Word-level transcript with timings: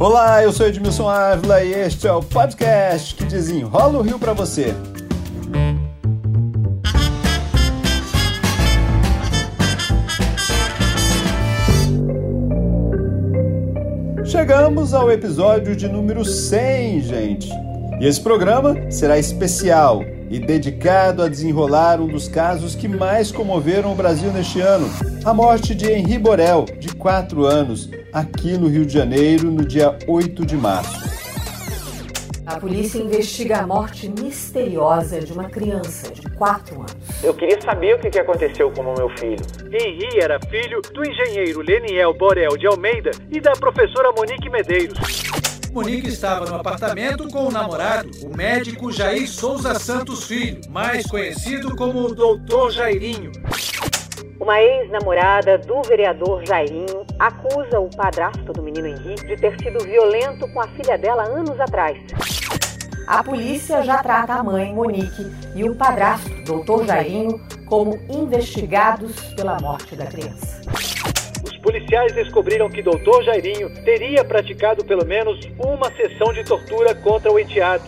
Olá, 0.00 0.44
eu 0.44 0.52
sou 0.52 0.64
Edmilson 0.64 1.08
Ávila 1.08 1.60
e 1.60 1.72
este 1.72 2.06
é 2.06 2.12
o 2.12 2.22
podcast 2.22 3.16
que 3.16 3.24
desenrola 3.24 3.98
o 3.98 4.02
Rio 4.02 4.16
para 4.16 4.32
você. 4.32 4.72
Chegamos 14.24 14.94
ao 14.94 15.10
episódio 15.10 15.74
de 15.74 15.88
número 15.88 16.24
100, 16.24 17.00
gente. 17.00 17.50
E 18.00 18.06
esse 18.06 18.20
programa 18.20 18.76
será 18.92 19.18
especial 19.18 20.04
e 20.30 20.38
dedicado 20.38 21.22
a 21.22 21.28
desenrolar 21.28 22.00
um 22.00 22.06
dos 22.06 22.28
casos 22.28 22.74
que 22.74 22.88
mais 22.88 23.32
comoveram 23.32 23.92
o 23.92 23.94
Brasil 23.94 24.32
neste 24.32 24.60
ano: 24.60 24.88
a 25.24 25.32
morte 25.32 25.74
de 25.74 25.90
Henri 25.90 26.18
Borel, 26.18 26.64
de 26.78 26.94
4 26.94 27.44
anos, 27.44 27.90
aqui 28.12 28.56
no 28.58 28.68
Rio 28.68 28.84
de 28.84 28.92
Janeiro, 28.92 29.50
no 29.50 29.64
dia 29.64 29.96
8 30.06 30.44
de 30.44 30.56
março. 30.56 31.18
A 32.48 32.58
polícia 32.58 32.98
investiga 32.98 33.58
a 33.58 33.66
morte 33.66 34.08
misteriosa 34.08 35.20
de 35.20 35.34
uma 35.34 35.50
criança 35.50 36.10
de 36.10 36.22
4 36.30 36.76
anos. 36.76 36.96
Eu 37.22 37.34
queria 37.34 37.60
saber 37.60 37.96
o 37.96 37.98
que 37.98 38.18
aconteceu 38.18 38.70
com 38.72 38.80
o 38.80 38.94
meu 38.94 39.10
filho. 39.18 39.44
Henri 39.70 40.18
era 40.18 40.40
filho 40.40 40.80
do 40.80 41.04
engenheiro 41.04 41.60
Leniel 41.60 42.14
Borel 42.14 42.56
de 42.56 42.66
Almeida 42.66 43.10
e 43.30 43.38
da 43.38 43.52
professora 43.52 44.12
Monique 44.16 44.48
Medeiros. 44.48 45.27
Monique 45.72 46.08
estava 46.08 46.46
no 46.46 46.56
apartamento 46.56 47.28
com 47.28 47.46
o 47.46 47.50
namorado, 47.50 48.10
o 48.22 48.36
médico 48.36 48.90
Jair 48.90 49.28
Souza 49.28 49.74
Santos 49.78 50.24
Filho, 50.24 50.60
mais 50.70 51.06
conhecido 51.06 51.76
como 51.76 52.06
o 52.06 52.14
Doutor 52.14 52.70
Jairinho. 52.70 53.30
Uma 54.40 54.60
ex-namorada 54.60 55.58
do 55.58 55.82
vereador 55.82 56.44
Jairinho 56.46 57.04
acusa 57.18 57.78
o 57.78 57.90
padrasto 57.90 58.52
do 58.52 58.62
menino 58.62 58.88
Henrique 58.88 59.26
de 59.26 59.36
ter 59.36 59.58
sido 59.58 59.84
violento 59.84 60.48
com 60.52 60.60
a 60.60 60.68
filha 60.68 60.96
dela 60.96 61.24
anos 61.24 61.60
atrás. 61.60 61.98
A 63.06 63.22
polícia 63.22 63.82
já 63.82 64.02
trata 64.02 64.34
a 64.34 64.42
mãe, 64.42 64.74
Monique, 64.74 65.26
e 65.54 65.68
o 65.68 65.74
padrasto, 65.74 66.30
Doutor 66.44 66.86
Jairinho, 66.86 67.40
como 67.66 67.98
investigados 68.08 69.20
pela 69.34 69.58
morte 69.60 69.94
da 69.96 70.06
criança. 70.06 70.60
Policiais 71.68 72.14
descobriram 72.14 72.70
que 72.70 72.80
Doutor 72.80 73.22
Jairinho 73.22 73.68
teria 73.84 74.24
praticado 74.24 74.82
pelo 74.86 75.04
menos 75.04 75.38
uma 75.58 75.94
sessão 75.94 76.32
de 76.32 76.42
tortura 76.42 76.94
contra 76.94 77.30
o 77.30 77.38
enteado. 77.38 77.84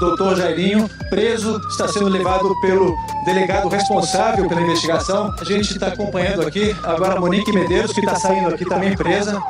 Doutor 0.00 0.34
Jairinho, 0.34 0.90
preso, 1.08 1.56
está 1.68 1.86
sendo 1.86 2.08
levado 2.08 2.52
pelo 2.60 2.92
delegado 3.24 3.68
responsável 3.68 4.48
pela 4.48 4.60
investigação. 4.60 5.32
A 5.40 5.44
gente 5.44 5.70
está 5.70 5.86
acompanhando 5.86 6.44
aqui 6.44 6.74
agora 6.82 7.14
a 7.14 7.20
Monique 7.20 7.52
Medeiros, 7.52 7.92
que 7.92 8.00
está 8.00 8.16
saindo 8.16 8.52
aqui 8.52 8.64
também 8.64 8.96
presa. 8.96 9.40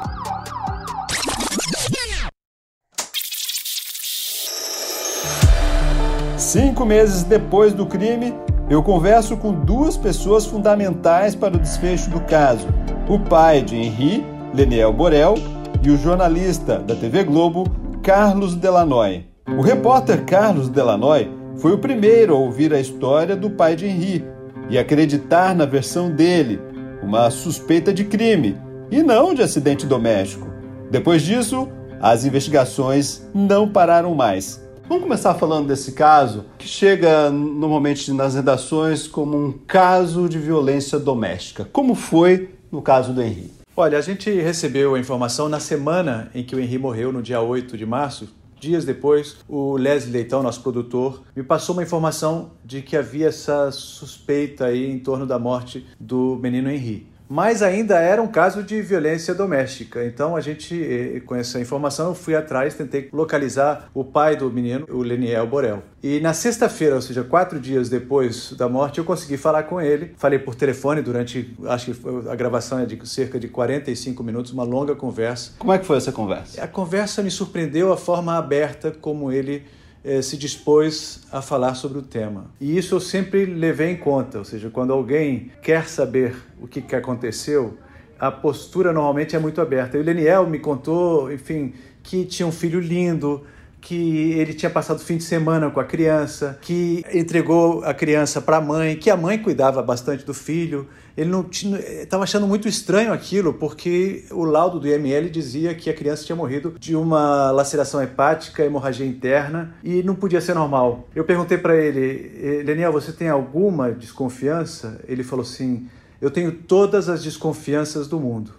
Cinco 6.36 6.84
meses 6.84 7.22
depois 7.22 7.72
do 7.72 7.86
crime, 7.86 8.34
eu 8.69 8.83
converso 8.83 9.36
com 9.36 9.53
duas 9.53 9.97
pessoas 9.97 10.45
fundamentais 10.45 11.34
para 11.34 11.56
o 11.56 11.61
desfecho 11.61 12.11
do 12.11 12.20
caso: 12.20 12.67
o 13.09 13.19
pai 13.19 13.62
de 13.62 13.77
Henri, 13.77 14.25
Leniel 14.53 14.92
Borel, 14.92 15.34
e 15.83 15.91
o 15.91 15.97
jornalista 15.97 16.78
da 16.78 16.94
TV 16.94 17.22
Globo, 17.22 17.64
Carlos 18.03 18.55
Delanoy. 18.55 19.25
O 19.56 19.62
repórter 19.62 20.25
Carlos 20.25 20.69
Delanoy 20.69 21.31
foi 21.56 21.72
o 21.72 21.78
primeiro 21.78 22.34
a 22.34 22.39
ouvir 22.39 22.75
a 22.75 22.81
história 22.81 23.37
do 23.37 23.50
pai 23.50 23.77
de 23.77 23.87
Henri 23.87 24.25
e 24.69 24.77
acreditar 24.77 25.55
na 25.55 25.64
versão 25.64 26.11
dele, 26.11 26.61
uma 27.03 27.31
suspeita 27.31 27.92
de 27.92 28.05
crime 28.05 28.56
e 28.91 29.03
não 29.03 29.33
de 29.33 29.42
acidente 29.42 29.87
doméstico. 29.87 30.48
Depois 30.91 31.22
disso, 31.22 31.69
as 32.00 32.25
investigações 32.25 33.22
não 33.33 33.69
pararam 33.69 34.14
mais. 34.14 34.66
Vamos 34.89 35.03
começar 35.03 35.34
falando 35.34 35.66
desse 35.66 35.93
caso, 35.93 36.44
que 36.56 36.69
chega 36.69 37.28
normalmente 37.28 38.12
nas 38.12 38.37
redações 38.37 39.09
como 39.09 39.37
um 39.37 39.50
caso 39.50 40.28
de 40.28 40.38
violência 40.38 40.97
doméstica. 40.97 41.69
Como 41.72 41.97
foi 41.97 42.50
no 42.71 42.81
caso 42.81 43.12
do 43.12 43.21
Henri? 43.21 43.50
Olha, 43.77 43.99
a 43.99 44.00
gente 44.00 44.31
recebeu 44.31 44.94
a 44.94 44.99
informação 45.00 45.49
na 45.49 45.59
semana 45.59 46.31
em 46.33 46.44
que 46.44 46.55
o 46.55 46.60
Henri 46.60 46.78
morreu, 46.78 47.12
no 47.12 47.21
dia 47.21 47.41
8 47.41 47.77
de 47.77 47.84
março. 47.84 48.28
Dias 48.60 48.84
depois, 48.84 49.38
o 49.49 49.77
Leslie 49.77 50.12
Leitão, 50.12 50.41
nosso 50.41 50.62
produtor, 50.62 51.25
me 51.34 51.43
passou 51.43 51.75
uma 51.75 51.83
informação 51.83 52.53
de 52.65 52.81
que 52.81 52.97
havia 52.97 53.27
essa 53.27 53.72
suspeita 53.72 54.66
aí 54.66 54.89
em 54.89 55.00
torno 55.00 55.27
da 55.27 55.39
morte 55.39 55.84
do 55.99 56.39
menino 56.41 56.71
Henri 56.71 57.09
mas 57.28 57.62
ainda 57.62 57.98
era 57.98 58.22
um 58.22 58.28
caso 58.28 58.62
de 58.62 58.81
violência 58.82 59.34
doméstica. 59.34 60.04
Então 60.04 60.37
a 60.37 60.41
gente, 60.41 61.22
com 61.26 61.34
essa 61.34 61.60
informação, 61.60 62.09
eu 62.09 62.14
fui 62.14 62.34
atrás, 62.34 62.75
tentei 62.75 63.09
localizar 63.12 63.91
o 63.92 64.04
pai 64.04 64.37
do 64.37 64.50
menino, 64.50 64.87
o 64.91 65.03
Leniel 65.03 65.47
Borel. 65.47 65.82
E 66.03 66.20
na 66.20 66.32
sexta-feira, 66.32 66.94
ou 66.94 67.03
seja, 67.03 67.25
quatro 67.25 67.59
dias 67.59 67.88
depois 67.88 68.53
da 68.53 68.69
morte, 68.69 68.98
eu 68.98 69.04
consegui 69.04 69.36
falar 69.36 69.65
com 69.65 69.81
ele. 69.81 70.12
Falei 70.16 70.38
por 70.38 70.54
telefone 70.54 71.03
durante, 71.03 71.56
acho 71.66 71.92
que 71.92 72.28
a 72.31 72.34
gravação 72.36 72.78
é 72.78 72.86
de 72.86 73.09
cerca 73.09 73.41
de 73.41 73.48
45 73.48 74.22
minutos, 74.22 74.53
uma 74.53 74.62
longa 74.62 74.94
conversa. 74.94 75.53
Como 75.59 75.72
é 75.72 75.78
que 75.78 75.84
foi 75.84 75.97
essa 75.97 76.12
conversa? 76.12 76.62
A 76.62 76.69
conversa 76.69 77.22
me 77.22 77.31
surpreendeu 77.31 77.92
a 77.92 77.97
forma 77.97 78.36
aberta 78.36 78.92
como 78.92 79.32
ele 79.32 79.65
eh, 80.06 80.22
se 80.22 80.37
dispôs 80.37 81.27
a 81.33 81.43
falar 81.43 81.75
sobre 81.75 81.99
o 81.99 82.03
tema. 82.03 82.47
E 82.61 82.78
isso 82.78 82.94
eu 82.94 83.00
sempre 83.00 83.44
levei 83.44 83.91
em 83.91 83.97
conta, 83.97 84.39
ou 84.39 84.44
seja, 84.44 84.71
quando 84.71 84.93
alguém 84.93 85.50
quer 85.61 85.89
saber 85.89 86.37
o 86.62 86.69
que, 86.69 86.81
que 86.81 86.94
aconteceu, 86.94 87.77
a 88.16 88.31
postura 88.31 88.93
normalmente 88.93 89.34
é 89.34 89.39
muito 89.41 89.61
aberta. 89.61 89.97
E 89.97 90.00
o 90.00 90.05
Leniel 90.05 90.47
me 90.47 90.61
contou, 90.61 91.33
enfim, 91.33 91.72
que 92.05 92.25
tinha 92.25 92.47
um 92.47 92.53
filho 92.53 92.78
lindo, 92.78 93.43
que 93.86 94.32
ele 94.32 94.52
tinha 94.52 94.69
passado 94.69 94.97
o 94.97 95.00
fim 95.00 95.16
de 95.16 95.22
semana 95.22 95.70
com 95.70 95.78
a 95.78 95.84
criança, 95.84 96.58
que 96.60 97.04
entregou 97.14 97.84
a 97.84 97.94
criança 97.94 98.41
para 98.41 98.56
a 98.56 98.60
mãe, 98.60 98.97
que 98.97 99.08
a 99.08 99.16
mãe 99.16 99.38
cuidava 99.38 99.80
bastante 99.80 100.26
do 100.26 100.34
filho. 100.34 100.88
Ele 101.16 101.30
não 101.30 101.48
estava 101.48 102.24
achando 102.24 102.48
muito 102.48 102.66
estranho 102.66 103.12
aquilo, 103.12 103.54
porque 103.54 104.24
o 104.32 104.42
laudo 104.42 104.80
do 104.80 104.88
IML 104.88 105.30
dizia 105.30 105.72
que 105.72 105.88
a 105.88 105.94
criança 105.94 106.24
tinha 106.24 106.34
morrido 106.34 106.74
de 106.80 106.97
uma 106.97 107.52
laceração 107.52 108.02
hepática, 108.02 108.64
hemorragia 108.64 109.06
interna 109.06 109.72
e 109.84 110.03
não 110.03 110.16
podia 110.16 110.41
ser 110.41 110.54
normal. 110.54 111.08
Eu 111.14 111.22
perguntei 111.22 111.56
para 111.56 111.76
ele, 111.76 112.64
Leniel, 112.64 112.91
você 112.91 113.12
tem 113.12 113.28
alguma 113.28 113.92
desconfiança? 113.92 115.00
Ele 115.06 115.22
falou 115.22 115.44
assim: 115.44 115.88
eu 116.20 116.28
tenho 116.32 116.50
todas 116.50 117.08
as 117.08 117.22
desconfianças 117.22 118.08
do 118.08 118.18
mundo. 118.18 118.50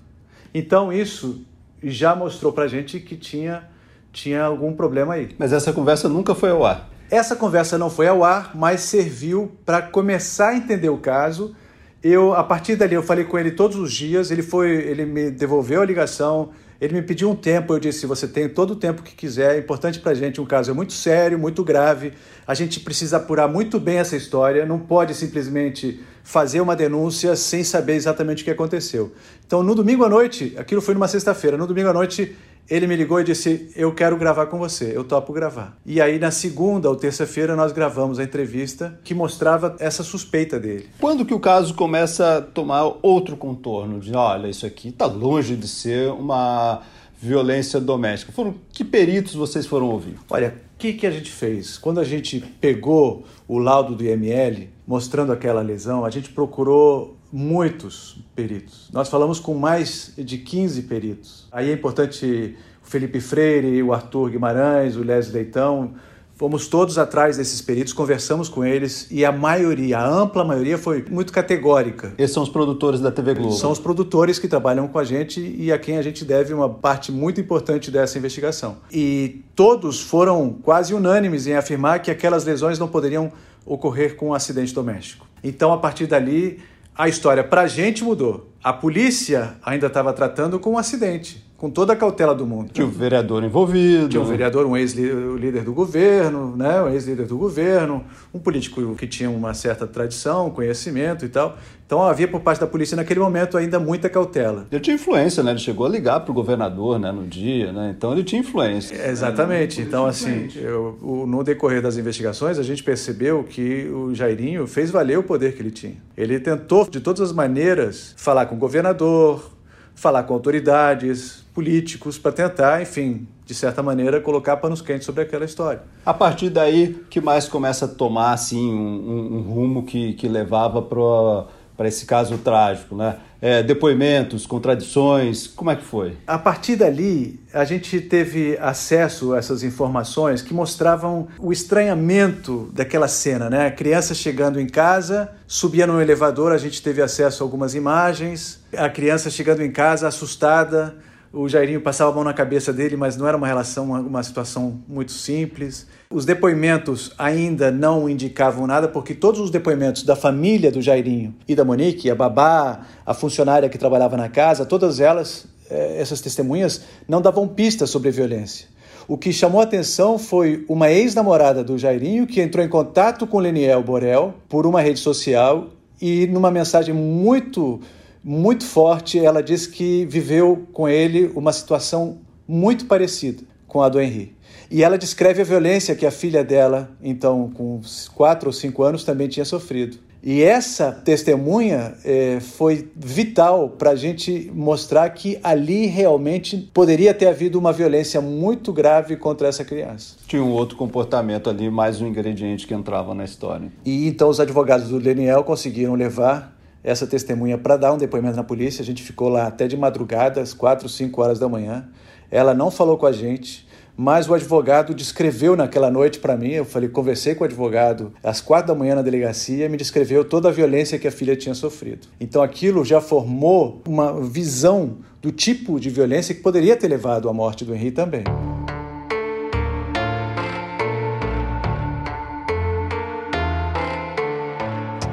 Então 0.53 0.93
isso 0.93 1.45
já 1.83 2.15
mostrou 2.15 2.53
para 2.53 2.65
gente 2.65 3.01
que 3.01 3.17
tinha 3.17 3.75
tinha 4.17 4.43
algum 4.43 4.73
problema 4.73 5.13
aí. 5.13 5.29
Mas 5.37 5.53
essa 5.53 5.71
conversa 5.71 6.09
nunca 6.09 6.33
foi 6.33 6.49
ao 6.49 6.65
ar. 6.65 6.89
Essa 7.09 7.35
conversa 7.35 7.77
não 7.77 7.89
foi 7.89 8.07
ao 8.07 8.23
ar, 8.23 8.51
mas 8.55 8.81
serviu 8.81 9.51
para 9.65 9.81
começar 9.81 10.49
a 10.49 10.55
entender 10.57 10.89
o 10.89 10.97
caso. 10.97 11.55
Eu, 12.03 12.33
a 12.33 12.43
partir 12.43 12.75
dali, 12.75 12.95
eu 12.95 13.03
falei 13.03 13.23
com 13.23 13.37
ele 13.37 13.51
todos 13.51 13.77
os 13.77 13.93
dias. 13.93 14.29
Ele 14.31 14.41
foi, 14.41 14.71
ele 14.71 15.05
me 15.05 15.29
devolveu 15.29 15.81
a 15.81 15.85
ligação. 15.85 16.49
Ele 16.81 16.95
me 16.95 17.01
pediu 17.01 17.29
um 17.29 17.35
tempo. 17.35 17.73
Eu 17.73 17.79
disse: 17.79 18.05
você 18.05 18.27
tem 18.27 18.49
todo 18.49 18.71
o 18.71 18.75
tempo 18.75 19.01
que 19.03 19.15
quiser. 19.15 19.55
É 19.55 19.59
importante 19.59 19.99
para 19.99 20.11
a 20.11 20.15
gente. 20.15 20.41
Um 20.41 20.45
caso 20.45 20.71
é 20.71 20.73
muito 20.73 20.93
sério, 20.93 21.37
muito 21.39 21.63
grave. 21.63 22.13
A 22.45 22.53
gente 22.53 22.79
precisa 22.79 23.17
apurar 23.17 23.47
muito 23.47 23.79
bem 23.79 23.99
essa 23.99 24.15
história. 24.15 24.65
Não 24.65 24.79
pode 24.79 25.13
simplesmente 25.13 26.03
fazer 26.27 26.59
uma 26.59 26.75
denúncia 26.75 27.37
sem 27.37 27.63
saber 27.63 27.93
exatamente 27.93 28.41
o 28.41 28.45
que 28.45 28.51
aconteceu. 28.51 29.13
Então, 29.45 29.63
no 29.63 29.73
domingo 29.73 30.03
à 30.03 30.09
noite, 30.09 30.53
aquilo 30.57 30.81
foi 30.81 30.93
numa 30.93 31.07
sexta-feira. 31.07 31.55
No 31.55 31.65
domingo 31.65 31.87
à 31.87 31.93
noite, 31.93 32.35
ele 32.69 32.85
me 32.85 32.97
ligou 32.97 33.21
e 33.21 33.23
disse: 33.23 33.71
Eu 33.77 33.93
quero 33.95 34.17
gravar 34.17 34.47
com 34.47 34.57
você, 34.57 34.91
eu 34.93 35.05
topo 35.05 35.31
gravar. 35.31 35.77
E 35.85 36.01
aí, 36.01 36.19
na 36.19 36.29
segunda 36.29 36.89
ou 36.89 36.97
terça-feira, 36.97 37.55
nós 37.55 37.71
gravamos 37.71 38.19
a 38.19 38.25
entrevista 38.25 38.99
que 39.05 39.13
mostrava 39.13 39.77
essa 39.79 40.03
suspeita 40.03 40.59
dele. 40.59 40.89
Quando 40.99 41.23
que 41.25 41.33
o 41.33 41.39
caso 41.39 41.73
começa 41.73 42.39
a 42.39 42.41
tomar 42.41 42.97
outro 43.01 43.37
contorno? 43.37 43.97
De 44.01 44.13
olha, 44.13 44.49
isso 44.49 44.65
aqui 44.65 44.89
está 44.89 45.05
longe 45.05 45.55
de 45.55 45.67
ser 45.67 46.09
uma 46.11 46.81
violência 47.21 47.79
doméstica. 47.79 48.33
Foram 48.33 48.53
que 48.73 48.83
peritos 48.83 49.33
vocês 49.33 49.65
foram 49.65 49.85
ouvir? 49.87 50.17
Olha, 50.29 50.66
o 50.77 50.79
que, 50.79 50.93
que 50.93 51.07
a 51.07 51.11
gente 51.11 51.31
fez? 51.31 51.75
Quando 51.75 51.99
a 51.99 52.03
gente 52.03 52.39
pegou 52.61 53.25
o 53.47 53.57
laudo 53.57 53.95
do 53.95 54.03
IML, 54.03 54.69
mostrando 54.85 55.31
aquela 55.31 55.63
lesão, 55.63 56.05
a 56.05 56.09
gente 56.11 56.29
procurou 56.29 57.17
muitos 57.33 58.19
peritos. 58.35 58.87
Nós 58.93 59.09
falamos 59.09 59.39
com 59.39 59.55
mais 59.55 60.13
de 60.15 60.37
15 60.37 60.83
peritos. 60.83 61.47
Aí 61.51 61.71
é 61.71 61.73
importante 61.73 62.55
o 62.85 62.87
Felipe 62.87 63.19
Freire, 63.19 63.81
o 63.81 63.91
Arthur 63.91 64.29
Guimarães, 64.29 64.95
o 64.95 65.03
Lésio 65.03 65.33
Leitão. 65.33 65.95
Fomos 66.37 66.67
todos 66.67 66.99
atrás 66.99 67.35
desses 67.37 67.61
peritos, 67.61 67.93
conversamos 67.93 68.47
com 68.47 68.63
eles 68.63 69.07
e 69.09 69.25
a 69.25 69.31
maioria, 69.31 69.97
a 69.97 70.07
ampla 70.07 70.45
maioria, 70.45 70.77
foi 70.77 71.03
muito 71.09 71.33
categórica. 71.33 72.13
Esses 72.15 72.31
são 72.31 72.43
os 72.43 72.49
produtores 72.49 72.99
da 72.99 73.11
TV 73.11 73.33
Globo? 73.33 73.53
São 73.53 73.71
os 73.71 73.79
produtores 73.79 74.37
que 74.37 74.47
trabalham 74.47 74.87
com 74.87 74.99
a 74.99 75.03
gente 75.03 75.41
e 75.41 75.71
a 75.71 75.79
quem 75.79 75.97
a 75.97 76.01
gente 76.03 76.23
deve 76.23 76.53
uma 76.53 76.69
parte 76.69 77.11
muito 77.11 77.41
importante 77.41 77.89
dessa 77.89 78.19
investigação. 78.19 78.77
E 78.91 79.43
todos 79.55 79.99
foram 79.99 80.55
quase 80.61 80.93
unânimes 80.93 81.47
em 81.47 81.55
afirmar 81.55 82.03
que 82.03 82.11
aquelas 82.11 82.45
lesões 82.45 82.77
não 82.77 82.87
poderiam 82.87 83.31
ocorrer 83.65 84.15
com 84.15 84.27
um 84.27 84.33
acidente 84.35 84.75
doméstico. 84.75 85.25
Então, 85.43 85.73
a 85.73 85.77
partir 85.79 86.05
dali, 86.05 86.59
a 86.95 87.09
história 87.09 87.43
para 87.43 87.61
a 87.61 87.67
gente 87.67 88.03
mudou. 88.03 88.51
A 88.63 88.71
polícia 88.71 89.55
ainda 89.63 89.87
estava 89.87 90.13
tratando 90.13 90.59
com 90.59 90.73
um 90.73 90.77
acidente. 90.77 91.46
Com 91.57 91.71
toda 91.71 91.93
a 91.93 91.95
cautela 91.95 92.35
do 92.35 92.45
mundo. 92.45 92.69
Tinha 92.71 92.85
o 92.85 92.89
vereador 92.89 93.43
envolvido. 93.43 94.07
Tinha 94.07 94.21
um 94.21 94.25
vereador, 94.25 94.65
um 94.67 94.77
ex-líder 94.77 95.63
do 95.63 95.73
governo, 95.73 96.55
né? 96.55 96.83
um 96.83 96.89
ex-líder 96.89 97.25
do 97.25 97.35
governo, 97.35 98.03
um 98.31 98.37
político 98.37 98.95
que 98.95 99.07
tinha 99.07 99.29
uma 99.29 99.55
certa 99.55 99.87
tradição, 99.87 100.51
conhecimento 100.51 101.25
e 101.25 101.29
tal. 101.29 101.57
Então 101.83 102.03
havia 102.03 102.27
por 102.27 102.41
parte 102.41 102.59
da 102.59 102.67
polícia 102.67 102.95
naquele 102.95 103.19
momento 103.19 103.57
ainda 103.57 103.79
muita 103.79 104.09
cautela. 104.09 104.67
Ele 104.69 104.81
tinha 104.81 104.95
influência, 104.95 105.41
né? 105.41 105.51
Ele 105.51 105.59
chegou 105.59 105.85
a 105.85 105.89
ligar 105.89 106.19
para 106.19 106.31
o 106.31 106.33
governador 106.33 106.99
né, 106.99 107.11
no 107.11 107.25
dia, 107.25 107.71
né? 107.71 107.95
Então 107.97 108.11
ele 108.11 108.25
tinha 108.25 108.41
influência. 108.41 108.93
É, 108.93 109.09
exatamente. 109.09 109.81
Então, 109.81 110.05
assim, 110.05 110.49
eu, 110.55 111.25
no 111.25 111.43
decorrer 111.43 111.81
das 111.81 111.97
investigações, 111.97 112.59
a 112.59 112.63
gente 112.63 112.83
percebeu 112.83 113.43
que 113.43 113.87
o 113.87 114.13
Jairinho 114.13 114.67
fez 114.67 114.91
valer 114.91 115.17
o 115.17 115.23
poder 115.23 115.55
que 115.55 115.61
ele 115.61 115.71
tinha. 115.71 115.95
Ele 116.15 116.39
tentou, 116.39 116.87
de 116.87 116.99
todas 116.99 117.21
as 117.21 117.31
maneiras, 117.31 118.13
falar 118.17 118.47
com 118.47 118.55
o 118.55 118.57
governador, 118.57 119.56
falar 119.97 120.23
com 120.23 120.35
autoridades, 120.35 121.43
políticos, 121.55 122.19
para 122.19 122.31
tentar, 122.31 122.81
enfim, 122.83 123.27
de 123.43 123.55
certa 123.55 123.81
maneira, 123.81 124.21
colocar 124.21 124.55
panos 124.57 124.79
quentes 124.79 125.05
sobre 125.05 125.23
aquela 125.23 125.43
história. 125.43 125.81
A 126.05 126.13
partir 126.13 126.51
daí, 126.51 127.03
que 127.09 127.19
mais 127.19 127.49
começa 127.49 127.85
a 127.85 127.87
tomar 127.87 128.31
assim 128.33 128.71
um, 128.71 128.77
um, 128.77 129.37
um 129.37 129.41
rumo 129.41 129.83
que, 129.83 130.13
que 130.13 130.27
levava 130.27 130.83
para 130.83 131.47
para 131.77 131.87
esse 131.87 132.05
caso 132.05 132.37
trágico, 132.39 132.95
né? 132.95 133.17
É, 133.39 133.61
depoimentos, 133.61 134.47
contradições, 134.47 135.45
como 135.45 135.69
é 135.69 135.75
que 135.75 135.83
foi? 135.83 136.17
A 136.25 136.39
partir 136.39 136.75
dali, 136.75 137.39
a 137.53 137.63
gente 137.63 138.01
teve 138.01 138.57
acesso 138.59 139.33
a 139.33 139.37
essas 139.37 139.61
informações 139.61 140.41
que 140.41 140.55
mostravam 140.55 141.27
o 141.37 141.51
estranhamento 141.51 142.67
daquela 142.73 143.07
cena, 143.07 143.47
né? 143.47 143.67
A 143.67 143.71
criança 143.71 144.15
chegando 144.15 144.59
em 144.59 144.65
casa, 144.65 145.29
subia 145.45 145.85
no 145.85 146.01
elevador, 146.01 146.51
a 146.51 146.57
gente 146.57 146.81
teve 146.81 146.99
acesso 146.99 147.43
a 147.43 147.45
algumas 147.45 147.75
imagens, 147.75 148.59
a 148.75 148.89
criança 148.89 149.29
chegando 149.29 149.61
em 149.61 149.71
casa 149.71 150.07
assustada, 150.07 150.95
o 151.37 151.47
Jairinho 151.47 151.79
passava 151.79 152.09
a 152.09 152.13
mão 152.15 152.23
na 152.23 152.33
cabeça 152.33 152.73
dele, 152.73 152.97
mas 152.97 153.15
não 153.15 153.27
era 153.27 153.37
uma 153.37 153.45
relação, 153.45 153.91
uma 153.91 154.23
situação 154.23 154.79
muito 154.87 155.11
simples. 155.11 155.85
Os 156.09 156.25
depoimentos 156.25 157.11
ainda 157.15 157.69
não 157.69 158.09
indicavam 158.09 158.65
nada, 158.65 158.87
porque 158.87 159.13
todos 159.13 159.39
os 159.39 159.51
depoimentos 159.51 160.01
da 160.01 160.15
família 160.15 160.71
do 160.71 160.81
Jairinho 160.81 161.35
e 161.47 161.53
da 161.53 161.63
Monique, 161.63 162.09
a 162.09 162.15
babá, 162.15 162.81
a 163.05 163.13
funcionária 163.13 163.69
que 163.69 163.77
trabalhava 163.77 164.17
na 164.17 164.27
casa, 164.29 164.65
todas 164.65 164.99
elas, 164.99 165.45
eh, 165.69 165.97
essas 165.99 166.21
testemunhas, 166.21 166.81
não 167.07 167.21
davam 167.21 167.47
pistas 167.47 167.91
sobre 167.91 168.09
violência. 168.09 168.67
O 169.07 169.15
que 169.15 169.31
chamou 169.31 169.61
a 169.61 169.63
atenção 169.63 170.17
foi 170.17 170.65
uma 170.67 170.89
ex-namorada 170.89 171.63
do 171.63 171.77
Jairinho 171.77 172.25
que 172.25 172.41
entrou 172.41 172.65
em 172.65 172.67
contato 172.67 173.27
com 173.27 173.37
Leniel 173.37 173.83
Borel 173.83 174.33
por 174.49 174.65
uma 174.65 174.81
rede 174.81 174.99
social 174.99 175.67
e 176.01 176.25
numa 176.27 176.49
mensagem 176.49 176.93
muito 176.95 177.79
muito 178.27 178.65
forte, 178.65 179.17
ela 179.17 179.41
disse 179.41 179.69
que 179.69 180.05
viveu 180.05 180.67
com 180.73 180.89
ele 180.89 181.31
uma 181.33 181.53
situação 181.53 182.17
muito 182.45 182.85
parecida 182.85 183.41
com 183.65 183.81
a 183.81 183.87
do 183.87 184.01
Henri. 184.01 184.35
E 184.69 184.83
ela 184.83 184.97
descreve 184.97 185.41
a 185.41 185.45
violência 185.45 185.95
que 185.95 186.05
a 186.05 186.11
filha 186.11 186.43
dela, 186.43 186.91
então 187.01 187.49
com 187.53 187.79
quatro 188.13 188.49
ou 188.49 188.53
cinco 188.53 188.83
anos, 188.83 189.05
também 189.05 189.29
tinha 189.29 189.45
sofrido. 189.45 189.97
E 190.21 190.41
essa 190.41 190.91
testemunha 190.91 191.93
é, 192.03 192.41
foi 192.41 192.89
vital 192.93 193.69
para 193.69 193.91
a 193.91 193.95
gente 193.95 194.51
mostrar 194.53 195.09
que 195.11 195.39
ali 195.41 195.85
realmente 195.85 196.69
poderia 196.73 197.13
ter 197.13 197.27
havido 197.27 197.57
uma 197.57 197.71
violência 197.71 198.19
muito 198.19 198.73
grave 198.73 199.15
contra 199.15 199.47
essa 199.47 199.63
criança. 199.63 200.17
Tinha 200.27 200.43
um 200.43 200.51
outro 200.51 200.75
comportamento 200.75 201.49
ali, 201.49 201.69
mais 201.69 202.01
um 202.01 202.07
ingrediente 202.07 202.67
que 202.67 202.73
entrava 202.73 203.15
na 203.15 203.23
história. 203.23 203.71
E 203.85 204.05
então 204.05 204.27
os 204.27 204.41
advogados 204.41 204.89
do 204.89 204.99
Daniel 204.99 205.45
conseguiram 205.45 205.95
levar 205.95 206.56
essa 206.83 207.05
testemunha 207.05 207.57
para 207.57 207.77
dar 207.77 207.93
um 207.93 207.97
depoimento 207.97 208.35
na 208.35 208.43
polícia. 208.43 208.81
A 208.81 208.85
gente 208.85 209.03
ficou 209.03 209.29
lá 209.29 209.47
até 209.47 209.67
de 209.67 209.75
madrugada, 209.77 210.41
às 210.41 210.53
4, 210.53 210.87
5 210.87 211.21
horas 211.21 211.39
da 211.39 211.49
manhã. 211.49 211.87
Ela 212.29 212.53
não 212.53 212.69
falou 212.69 212.97
com 212.97 213.05
a 213.05 213.11
gente, 213.11 213.67
mas 213.95 214.29
o 214.29 214.33
advogado 214.33 214.93
descreveu 214.93 215.55
naquela 215.55 215.89
noite 215.89 216.19
para 216.19 216.37
mim. 216.37 216.51
Eu 216.51 216.65
falei, 216.65 216.87
conversei 216.87 217.33
com 217.33 217.43
o 217.43 217.47
advogado 217.47 218.13
às 218.23 218.39
quatro 218.41 218.67
da 218.67 218.75
manhã 218.75 218.95
na 218.95 219.01
delegacia, 219.01 219.67
me 219.67 219.77
descreveu 219.77 220.23
toda 220.23 220.49
a 220.49 220.51
violência 220.51 220.99
que 220.99 221.07
a 221.07 221.11
filha 221.11 221.35
tinha 221.35 221.55
sofrido. 221.55 222.07
Então 222.19 222.41
aquilo 222.41 222.85
já 222.85 223.01
formou 223.01 223.81
uma 223.87 224.21
visão 224.21 224.97
do 225.21 225.31
tipo 225.31 225.79
de 225.79 225.89
violência 225.89 226.35
que 226.35 226.41
poderia 226.41 226.75
ter 226.75 226.87
levado 226.87 227.27
à 227.27 227.33
morte 227.33 227.65
do 227.65 227.73
Henrique 227.73 227.95
também. 227.95 228.23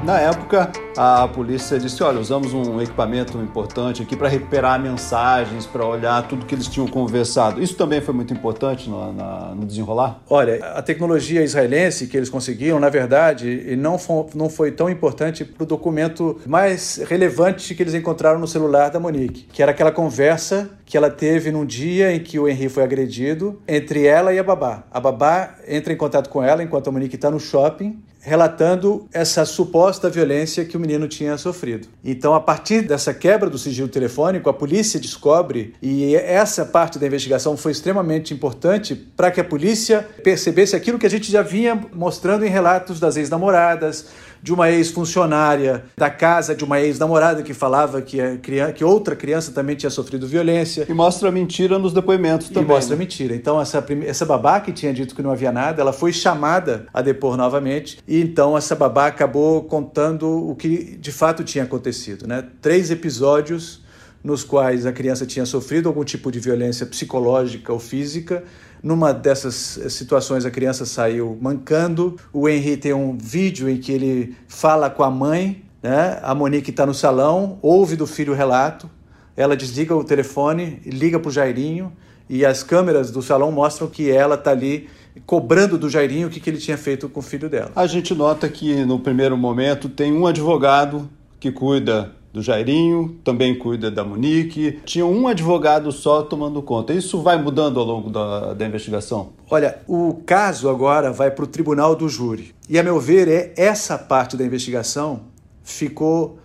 Na 0.05 0.19
época, 0.19 0.71
a 0.95 1.27
polícia 1.27 1.79
disse: 1.79 2.03
olha, 2.03 2.19
usamos 2.19 2.53
um 2.53 2.79
equipamento 2.79 3.39
importante 3.39 4.03
aqui 4.03 4.15
para 4.15 4.29
recuperar 4.29 4.79
mensagens, 4.79 5.65
para 5.65 5.83
olhar 5.83 6.27
tudo 6.27 6.45
que 6.45 6.53
eles 6.53 6.67
tinham 6.67 6.87
conversado. 6.87 7.59
Isso 7.59 7.75
também 7.75 7.99
foi 7.99 8.13
muito 8.13 8.31
importante 8.31 8.87
no, 8.87 9.11
na, 9.11 9.55
no 9.55 9.65
desenrolar? 9.65 10.21
Olha, 10.29 10.63
a 10.75 10.81
tecnologia 10.83 11.43
israelense 11.43 12.05
que 12.05 12.15
eles 12.15 12.29
conseguiram, 12.29 12.79
na 12.79 12.87
verdade, 12.87 13.75
não 13.75 13.97
foi, 13.97 14.27
não 14.35 14.47
foi 14.47 14.71
tão 14.71 14.91
importante 14.91 15.43
para 15.43 15.63
o 15.63 15.65
documento 15.65 16.39
mais 16.45 16.97
relevante 17.07 17.73
que 17.73 17.81
eles 17.81 17.95
encontraram 17.95 18.39
no 18.39 18.47
celular 18.47 18.91
da 18.91 18.99
Monique, 18.99 19.47
que 19.51 19.63
era 19.63 19.71
aquela 19.71 19.91
conversa 19.91 20.69
que 20.85 20.95
ela 20.95 21.09
teve 21.09 21.51
num 21.51 21.65
dia 21.65 22.13
em 22.13 22.19
que 22.19 22.37
o 22.37 22.47
Henri 22.47 22.69
foi 22.69 22.83
agredido 22.83 23.59
entre 23.67 24.05
ela 24.05 24.31
e 24.31 24.37
a 24.37 24.43
babá. 24.43 24.83
A 24.91 24.99
babá 24.99 25.55
entra 25.67 25.91
em 25.91 25.97
contato 25.97 26.29
com 26.29 26.43
ela 26.43 26.61
enquanto 26.61 26.89
a 26.89 26.91
Monique 26.91 27.15
está 27.15 27.31
no 27.31 27.39
shopping 27.39 27.99
relatando 28.25 29.07
essa 29.13 29.45
suposta 29.45 30.09
violência 30.09 30.65
que 30.65 30.75
o 30.75 30.79
menino 30.79 31.07
tinha 31.07 31.37
sofrido. 31.37 31.87
Então, 32.03 32.33
a 32.33 32.39
partir 32.39 32.81
dessa 32.81 33.13
quebra 33.13 33.51
do 33.51 33.57
sigilo 33.59 33.87
telefônico, 33.87 34.49
a 34.49 34.53
polícia 34.53 34.99
descobre, 34.99 35.75
e 35.79 36.15
essa 36.15 36.65
parte 36.65 36.97
da 36.97 37.05
investigação 37.05 37.55
foi 37.55 37.71
extremamente 37.71 38.33
importante 38.33 38.95
para 38.95 39.29
que 39.29 39.39
a 39.39 39.43
polícia 39.43 40.07
percebesse 40.23 40.75
aquilo 40.75 40.97
que 40.97 41.05
a 41.05 41.09
gente 41.09 41.31
já 41.31 41.43
vinha 41.43 41.79
mostrando 41.93 42.43
em 42.43 42.49
relatos 42.49 42.99
das 42.99 43.15
ex-namoradas, 43.15 44.07
de 44.45 44.53
uma 44.53 44.69
ex-funcionária 44.69 45.85
da 45.97 46.07
casa 46.07 46.53
de 46.53 46.63
uma 46.63 46.79
ex-namorada 46.79 47.41
que 47.41 47.51
falava 47.51 47.99
que, 47.99 48.21
a, 48.21 48.71
que 48.71 48.83
outra 48.83 49.15
criança 49.15 49.51
também 49.51 49.75
tinha 49.75 49.89
sofrido 49.89 50.27
violência. 50.27 50.85
E 50.87 50.93
mostra 50.93 51.31
mentira 51.31 51.79
nos 51.79 51.93
depoimentos 51.93 52.49
também. 52.49 52.61
E 52.61 52.67
mostra 52.67 52.95
né? 52.95 52.99
mentira. 52.99 53.35
Então, 53.35 53.59
essa, 53.59 53.83
essa 54.05 54.23
babá 54.23 54.59
que 54.59 54.71
tinha 54.71 54.93
dito 54.93 55.15
que 55.15 55.23
não 55.23 55.31
havia 55.31 55.51
nada, 55.51 55.81
ela 55.81 55.91
foi 55.91 56.13
chamada 56.13 56.85
a 56.93 57.01
depor 57.01 57.35
novamente. 57.35 57.97
E 58.07 58.21
então, 58.21 58.55
essa 58.55 58.75
babá 58.75 59.07
acabou 59.07 59.63
contando 59.63 60.27
o 60.27 60.55
que 60.55 60.95
de 60.95 61.11
fato 61.11 61.43
tinha 61.43 61.63
acontecido. 61.63 62.27
Né? 62.27 62.43
Três 62.61 62.91
episódios 62.91 63.81
nos 64.23 64.43
quais 64.43 64.85
a 64.85 64.91
criança 64.91 65.25
tinha 65.25 65.45
sofrido 65.47 65.89
algum 65.89 66.03
tipo 66.03 66.31
de 66.31 66.39
violência 66.39 66.85
psicológica 66.85 67.73
ou 67.73 67.79
física 67.79 68.43
numa 68.85 69.11
dessas 69.11 69.79
eh, 69.79 69.89
situações, 69.89 70.45
a 70.45 70.51
criança 70.51 70.85
saiu 70.85 71.35
mancando. 71.41 72.17
O 72.31 72.47
Henry 72.47 72.77
tem 72.77 72.93
um 72.93 73.17
vídeo 73.17 73.67
em 73.67 73.77
que 73.77 73.91
ele 73.91 74.35
fala 74.47 74.91
com 74.91 75.01
a 75.01 75.09
mãe, 75.09 75.65
né? 75.81 76.19
A 76.21 76.35
Monique 76.35 76.69
está 76.69 76.85
no 76.85 76.93
salão, 76.93 77.57
ouve 77.63 77.95
do 77.95 78.05
filho 78.05 78.33
o 78.33 78.35
relato. 78.35 78.87
Ela 79.35 79.57
desliga 79.57 79.95
o 79.95 80.03
telefone, 80.03 80.79
liga 80.85 81.19
para 81.19 81.29
o 81.29 81.31
Jairinho 81.31 81.91
e 82.29 82.45
as 82.45 82.61
câmeras 82.61 83.09
do 83.09 83.23
salão 83.23 83.51
mostram 83.51 83.87
que 83.87 84.11
ela 84.11 84.35
está 84.35 84.51
ali 84.51 84.87
cobrando 85.25 85.79
do 85.79 85.89
Jairinho 85.89 86.27
o 86.27 86.29
que, 86.29 86.39
que 86.39 86.47
ele 86.47 86.59
tinha 86.59 86.77
feito 86.77 87.09
com 87.09 87.21
o 87.21 87.23
filho 87.23 87.49
dela. 87.49 87.71
A 87.75 87.87
gente 87.87 88.13
nota 88.13 88.47
que 88.47 88.85
no 88.85 88.99
primeiro 88.99 89.35
momento 89.35 89.89
tem 89.89 90.13
um 90.13 90.27
advogado 90.27 91.09
que 91.39 91.51
cuida 91.51 92.13
do 92.35 92.41
Jairinho, 92.41 93.17
também 93.23 93.57
cuida 93.57 93.89
da 93.89 94.03
Monique. 94.03 94.81
Tinha 94.83 95.05
um 95.05 95.25
advogado 95.25 95.89
só 95.89 96.21
tomando 96.21 96.61
conta. 96.61 96.91
Isso 96.91 97.21
vai 97.21 97.41
mudando 97.41 97.79
ao 97.79 97.85
longo 97.85 98.09
da, 98.09 98.53
da 98.53 98.65
investigação? 98.65 99.29
Olha, 99.49 99.79
o 99.87 100.15
caso 100.25 100.67
agora 100.67 101.13
vai 101.13 101.31
para 101.31 101.45
o 101.45 101.47
tribunal 101.47 101.95
do 101.95 102.09
júri. 102.09 102.53
E, 102.69 102.77
a 102.77 102.83
meu 102.83 102.99
ver, 102.99 103.29
é 103.29 103.53
essa 103.55 103.97
parte 103.97 104.35
da 104.35 104.43
investigação 104.43 105.21
ficou 105.63 106.37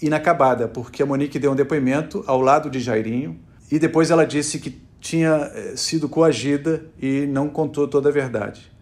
inacabada, 0.00 0.66
porque 0.66 1.02
a 1.02 1.06
Monique 1.06 1.38
deu 1.38 1.52
um 1.52 1.54
depoimento 1.54 2.24
ao 2.26 2.40
lado 2.40 2.70
de 2.70 2.80
Jairinho 2.80 3.38
e 3.70 3.78
depois 3.78 4.10
ela 4.10 4.24
disse 4.24 4.58
que 4.58 4.80
tinha 4.98 5.52
eh, 5.54 5.74
sido 5.76 6.08
coagida 6.08 6.86
e 7.00 7.26
não 7.26 7.50
contou 7.50 7.86
toda 7.86 8.08
a 8.08 8.12
verdade. 8.12 8.72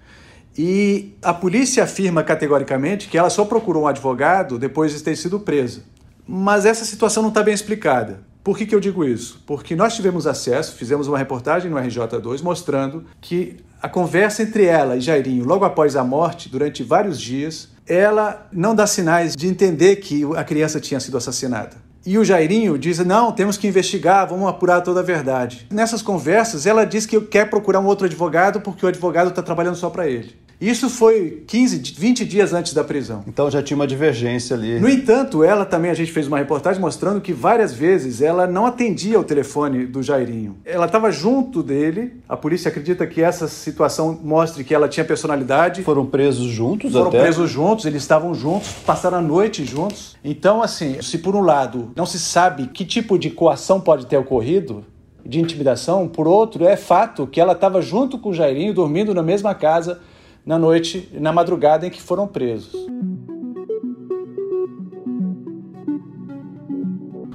E 0.57 1.14
a 1.23 1.35
polícia 1.35 1.83
afirma 1.83 2.23
categoricamente 2.23 3.09
que 3.09 3.19
ela 3.19 3.31
só 3.31 3.45
procurou 3.45 3.85
um 3.85 3.87
advogado 3.88 4.59
depois 4.61 4.92
de 4.92 5.02
ter 5.02 5.16
sido 5.16 5.40
presa. 5.40 5.83
Mas 6.26 6.64
essa 6.67 6.85
situação 6.85 7.23
não 7.23 7.31
está 7.31 7.43
bem 7.43 7.55
explicada. 7.55 8.21
Por 8.43 8.59
que, 8.59 8.67
que 8.67 8.75
eu 8.75 8.81
digo 8.81 9.05
isso? 9.05 9.41
Porque 9.47 9.76
nós 9.76 9.95
tivemos 9.95 10.26
acesso, 10.26 10.75
fizemos 10.75 11.07
uma 11.07 11.17
reportagem 11.17 11.71
no 11.71 11.76
RJ2 11.76 12.43
mostrando 12.43 13.05
que 13.21 13.59
a 13.81 13.88
conversa 13.88 14.43
entre 14.43 14.64
ela 14.64 14.97
e 14.97 15.00
Jairinho, 15.00 15.45
logo 15.45 15.64
após 15.64 15.95
a 15.95 16.02
morte, 16.02 16.49
durante 16.49 16.83
vários 16.83 17.21
dias, 17.21 17.69
ela 17.87 18.49
não 18.52 18.75
dá 18.75 18.87
sinais 18.87 19.37
de 19.37 19.47
entender 19.47 19.97
que 19.97 20.25
a 20.37 20.45
criança 20.45 20.81
tinha 20.81 20.99
sido 20.99 21.17
assassinada. 21.17 21.76
E 22.05 22.19
o 22.19 22.25
Jairinho 22.25 22.76
diz: 22.76 22.99
não, 22.99 23.31
temos 23.31 23.57
que 23.57 23.69
investigar, 23.69 24.29
vamos 24.29 24.49
apurar 24.49 24.81
toda 24.81 25.00
a 25.00 25.05
verdade. 25.05 25.67
Nessas 25.71 26.02
conversas, 26.02 26.67
ela 26.67 26.85
diz 26.85 27.07
que 27.07 27.21
quer 27.21 27.49
procurar 27.49 27.79
um 27.79 27.87
outro 27.87 28.07
advogado 28.07 28.61
porque 28.61 28.85
o 28.85 28.88
advogado 28.88 29.31
está 29.31 29.43
trabalhando 29.43 29.76
só 29.76 29.88
para 29.88 30.09
ele. 30.09 30.35
Isso 30.62 30.88
foi 30.88 31.42
15, 31.49 31.92
20 31.99 32.25
dias 32.25 32.52
antes 32.52 32.73
da 32.73 32.85
prisão. 32.85 33.25
Então 33.26 33.50
já 33.50 33.61
tinha 33.61 33.75
uma 33.75 33.87
divergência 33.87 34.54
ali. 34.54 34.78
No 34.78 34.88
entanto, 34.88 35.42
ela 35.42 35.64
também, 35.64 35.90
a 35.90 35.95
gente 35.95 36.12
fez 36.12 36.28
uma 36.28 36.38
reportagem 36.38 36.81
mostrando 36.81 37.21
que 37.21 37.33
várias 37.33 37.75
vezes 37.75 38.23
ela 38.23 38.47
não 38.47 38.64
atendia 38.64 39.19
o 39.19 39.25
telefone 39.25 39.87
do 39.87 40.04
Jairinho. 40.04 40.57
Ela 40.64 40.87
estava 40.87 41.11
junto 41.11 41.64
dele, 41.64 42.12
a 42.28 42.37
polícia 42.37 42.69
acredita 42.69 43.04
que 43.09 43.21
essa 43.21 43.49
situação 43.49 44.16
mostre 44.23 44.62
que 44.62 44.73
ela 44.73 44.88
tinha 44.88 45.04
personalidade. 45.04 45.83
Foram 45.83 46.07
presos 46.07 46.47
juntos 46.47 46.92
Foram 46.92 47.09
até? 47.09 47.21
presos 47.21 47.50
juntos, 47.50 47.85
eles 47.85 48.00
estavam 48.00 48.33
juntos, 48.33 48.69
passaram 48.87 49.19
a 49.19 49.23
noite 49.23 49.64
juntos. 49.64 50.16
Então, 50.23 50.62
assim, 50.62 51.02
se 51.02 51.19
por 51.19 51.35
um 51.35 51.40
lado 51.40 51.90
não 51.97 52.07
se 52.07 52.21
sabe 52.21 52.69
que 52.69 52.85
tipo 52.85 53.19
de 53.19 53.31
coação 53.31 53.81
pode 53.81 54.07
ter 54.07 54.16
ocorrido, 54.16 54.85
de 55.25 55.40
intimidação, 55.40 56.09
por 56.09 56.26
outro, 56.26 56.66
é 56.66 56.76
fato 56.76 57.26
que 57.26 57.40
ela 57.40 57.52
estava 57.52 57.81
junto 57.81 58.19
com 58.19 58.31
o 58.31 58.35
Jairinho, 58.35 58.75
dormindo 58.75 59.14
na 59.14 59.23
mesma 59.23 59.54
casa 59.54 60.00
na 60.45 60.59
noite, 60.59 61.09
na 61.13 61.33
madrugada 61.33 61.87
em 61.87 61.91
que 61.91 62.01
foram 62.01 62.27
presos. 62.27 62.75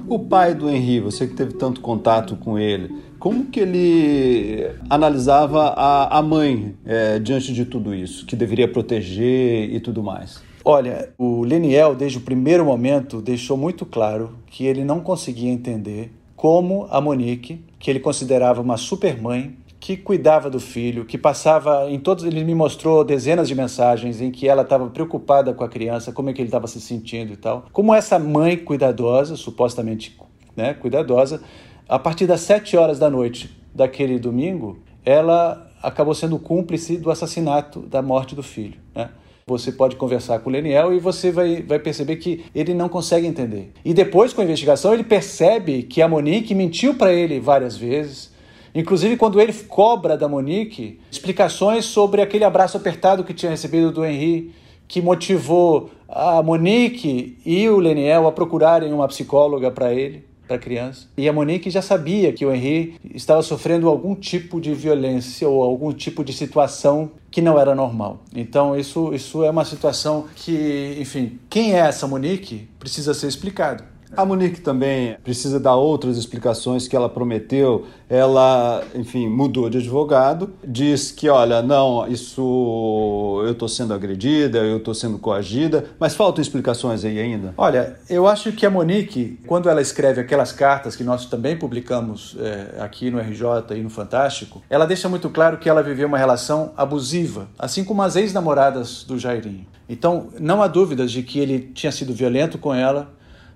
O 0.08 0.18
pai 0.18 0.54
do 0.54 0.70
Henri, 0.70 1.00
você 1.00 1.26
que 1.26 1.34
teve 1.34 1.52
tanto 1.52 1.82
contato 1.82 2.34
com 2.36 2.58
ele, 2.58 2.90
como 3.18 3.44
que 3.46 3.60
ele 3.60 4.70
analisava 4.88 5.74
a, 5.76 6.18
a 6.18 6.22
mãe 6.22 6.74
é, 6.86 7.18
diante 7.18 7.52
de 7.52 7.64
tudo 7.66 7.94
isso, 7.94 8.24
que 8.24 8.34
deveria 8.34 8.66
proteger 8.66 9.70
e 9.70 9.78
tudo 9.80 10.02
mais? 10.02 10.40
Olha, 10.64 11.10
o 11.18 11.42
Leniel, 11.42 11.94
desde 11.94 12.18
o 12.18 12.20
primeiro 12.22 12.64
momento, 12.64 13.20
deixou 13.20 13.56
muito 13.56 13.84
claro 13.84 14.30
que 14.46 14.64
ele 14.64 14.84
não 14.84 15.00
conseguia 15.00 15.50
entender 15.50 16.12
como 16.34 16.86
a 16.90 17.00
Monique, 17.00 17.64
que 17.78 17.90
ele 17.90 18.00
considerava 18.00 18.62
uma 18.62 18.76
super 18.76 19.20
mãe, 19.20 19.56
que 19.80 19.96
cuidava 19.96 20.50
do 20.50 20.58
filho, 20.58 21.04
que 21.04 21.16
passava 21.16 21.90
em 21.90 21.98
todos. 21.98 22.24
Ele 22.24 22.44
me 22.44 22.54
mostrou 22.54 23.04
dezenas 23.04 23.48
de 23.48 23.54
mensagens 23.54 24.20
em 24.20 24.30
que 24.30 24.48
ela 24.48 24.62
estava 24.62 24.88
preocupada 24.88 25.52
com 25.52 25.64
a 25.64 25.68
criança, 25.68 26.12
como 26.12 26.30
é 26.30 26.32
que 26.32 26.40
ele 26.40 26.48
estava 26.48 26.66
se 26.66 26.80
sentindo 26.80 27.32
e 27.32 27.36
tal. 27.36 27.66
Como 27.72 27.94
essa 27.94 28.18
mãe 28.18 28.56
cuidadosa, 28.56 29.36
supostamente 29.36 30.18
né, 30.56 30.74
cuidadosa, 30.74 31.42
a 31.88 31.98
partir 31.98 32.26
das 32.26 32.40
sete 32.40 32.76
horas 32.76 32.98
da 32.98 33.08
noite 33.08 33.56
daquele 33.74 34.18
domingo, 34.18 34.78
ela 35.04 35.70
acabou 35.82 36.14
sendo 36.14 36.38
cúmplice 36.38 36.96
do 36.96 37.10
assassinato, 37.10 37.80
da 37.80 38.02
morte 38.02 38.34
do 38.34 38.42
filho. 38.42 38.78
Né? 38.94 39.08
Você 39.46 39.72
pode 39.72 39.96
conversar 39.96 40.40
com 40.40 40.50
o 40.50 40.52
Leniel 40.52 40.92
e 40.92 40.98
você 40.98 41.30
vai, 41.30 41.62
vai 41.62 41.78
perceber 41.78 42.16
que 42.16 42.44
ele 42.54 42.74
não 42.74 42.88
consegue 42.88 43.26
entender. 43.26 43.72
E 43.82 43.94
depois, 43.94 44.34
com 44.34 44.42
a 44.42 44.44
investigação, 44.44 44.92
ele 44.92 45.04
percebe 45.04 45.84
que 45.84 46.02
a 46.02 46.08
Monique 46.08 46.54
mentiu 46.54 46.94
para 46.94 47.12
ele 47.12 47.40
várias 47.40 47.76
vezes. 47.76 48.36
Inclusive, 48.74 49.16
quando 49.16 49.40
ele 49.40 49.52
cobra 49.52 50.16
da 50.16 50.28
Monique 50.28 51.00
explicações 51.10 51.84
sobre 51.84 52.22
aquele 52.22 52.44
abraço 52.44 52.76
apertado 52.76 53.24
que 53.24 53.34
tinha 53.34 53.50
recebido 53.50 53.90
do 53.90 54.04
Henri, 54.04 54.52
que 54.86 55.02
motivou 55.02 55.90
a 56.08 56.42
Monique 56.42 57.36
e 57.44 57.68
o 57.68 57.78
Leniel 57.78 58.26
a 58.26 58.32
procurarem 58.32 58.92
uma 58.92 59.06
psicóloga 59.06 59.70
para 59.70 59.92
ele 59.92 60.28
para 60.48 60.56
a 60.56 60.58
criança. 60.58 61.06
E 61.16 61.28
a 61.28 61.32
Monique 61.32 61.68
já 61.68 61.82
sabia 61.82 62.32
que 62.32 62.44
o 62.46 62.52
Henri 62.52 62.94
estava 63.14 63.42
sofrendo 63.42 63.86
algum 63.86 64.14
tipo 64.14 64.58
de 64.58 64.74
violência 64.74 65.46
ou 65.46 65.62
algum 65.62 65.92
tipo 65.92 66.24
de 66.24 66.32
situação 66.32 67.10
que 67.30 67.42
não 67.42 67.58
era 67.58 67.74
normal. 67.74 68.20
Então 68.34 68.74
isso, 68.74 69.14
isso 69.14 69.44
é 69.44 69.50
uma 69.50 69.66
situação 69.66 70.24
que, 70.34 70.96
enfim, 70.98 71.38
quem 71.50 71.74
é 71.74 71.80
essa 71.80 72.06
Monique 72.06 72.66
precisa 72.78 73.12
ser 73.12 73.28
explicado. 73.28 73.84
A 74.16 74.24
Monique 74.24 74.60
também 74.60 75.16
precisa 75.22 75.60
dar 75.60 75.76
outras 75.76 76.16
explicações 76.16 76.88
que 76.88 76.96
ela 76.96 77.08
prometeu. 77.08 77.86
Ela, 78.08 78.82
enfim, 78.94 79.28
mudou 79.28 79.68
de 79.68 79.78
advogado, 79.78 80.52
diz 80.66 81.10
que, 81.10 81.28
olha, 81.28 81.60
não, 81.62 82.06
isso 82.08 83.42
eu 83.44 83.52
estou 83.52 83.68
sendo 83.68 83.92
agredida, 83.92 84.58
eu 84.58 84.78
estou 84.78 84.94
sendo 84.94 85.18
coagida, 85.18 85.84
mas 86.00 86.14
faltam 86.14 86.40
explicações 86.40 87.04
aí 87.04 87.18
ainda? 87.18 87.52
Olha, 87.56 87.98
eu 88.08 88.26
acho 88.26 88.52
que 88.52 88.64
a 88.64 88.70
Monique, 88.70 89.38
quando 89.46 89.68
ela 89.68 89.82
escreve 89.82 90.20
aquelas 90.20 90.52
cartas 90.52 90.96
que 90.96 91.04
nós 91.04 91.26
também 91.26 91.56
publicamos 91.56 92.36
é, 92.40 92.80
aqui 92.80 93.10
no 93.10 93.18
RJ 93.18 93.76
e 93.76 93.82
no 93.82 93.90
Fantástico, 93.90 94.62
ela 94.70 94.86
deixa 94.86 95.08
muito 95.08 95.28
claro 95.28 95.58
que 95.58 95.68
ela 95.68 95.82
viveu 95.82 96.08
uma 96.08 96.18
relação 96.18 96.72
abusiva, 96.76 97.48
assim 97.58 97.84
como 97.84 98.02
as 98.02 98.16
ex-namoradas 98.16 99.04
do 99.04 99.18
Jairinho. 99.18 99.66
Então, 99.88 100.28
não 100.38 100.62
há 100.62 100.66
dúvidas 100.66 101.10
de 101.10 101.22
que 101.22 101.38
ele 101.38 101.60
tinha 101.74 101.90
sido 101.90 102.12
violento 102.12 102.58
com 102.58 102.74
ela, 102.74 103.10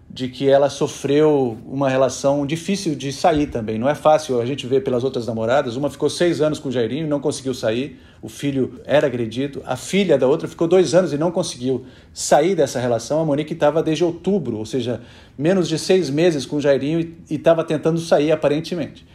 de 0.09 0.29
que 0.29 0.49
ela 0.49 0.69
sofreu 0.69 1.57
uma 1.67 1.89
relação 1.89 2.47
difícil 2.47 2.95
de 2.95 3.11
sair 3.11 3.47
também. 3.47 3.79
Não 3.79 3.89
é 3.89 3.95
fácil, 3.95 4.41
a 4.41 4.45
gente 4.45 4.67
vê 4.67 4.79
pelas 4.79 5.05
outras 5.05 5.27
namoradas. 5.27 5.75
Uma 5.75 5.89
ficou 5.89 6.11
seis 6.11 6.43
anos 6.43 6.59
com 6.59 6.69
o 6.69 6.73
Jairinho 6.73 7.07
e 7.07 7.09
não 7.09 7.19
conseguiu 7.19 7.55
sair, 7.55 7.99
o 8.21 8.29
filho 8.29 8.81
era 8.85 9.07
agredido. 9.07 9.63
A 9.65 9.75
filha 9.75 10.19
da 10.19 10.27
outra 10.27 10.47
ficou 10.47 10.69
dois 10.69 10.95
anos 10.95 11.15
e 11.15 11.19
não 11.19 11.31
conseguiu 11.31 11.87
sair 12.13 12.55
dessa 12.55 12.79
relação. 12.79 13.21
A 13.21 13.25
Monique 13.25 13.55
estava 13.55 13.83
desde 13.83 14.05
outubro, 14.05 14.59
ou 14.59 14.67
seja, 14.67 15.01
menos 15.39 15.67
de 15.67 15.79
seis 15.79 16.11
meses 16.11 16.45
com 16.45 16.57
o 16.57 16.61
Jairinho 16.61 17.01
e 17.31 17.35
estava 17.35 17.65
tentando 17.65 17.99
sair 17.99 18.33
aparentemente. 18.33 19.07